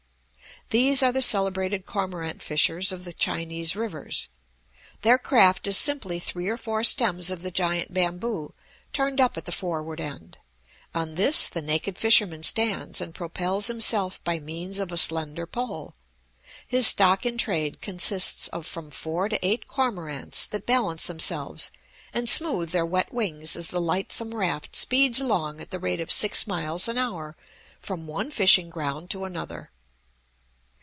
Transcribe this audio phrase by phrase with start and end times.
[0.69, 4.29] These are the celebrated cormorant fishers of the Chinese rivers.
[5.01, 8.53] Their craft is simply three or four stems of the giant bamboo
[8.93, 10.37] turned up at the forward end;
[10.95, 15.93] on this the naked fisherman stands and propels himself by means of a slender pole.
[16.65, 21.71] His stock in trade consists of from four to eight cormorants that balance themselves
[22.13, 26.13] and smooth their wet wings as the lightsome raft speeds along at the rate of
[26.13, 27.35] six miles an hour
[27.81, 29.69] from one fishing ground to another.